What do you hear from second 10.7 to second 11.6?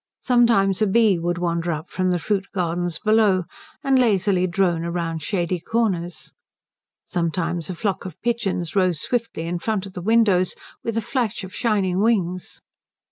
with a flash of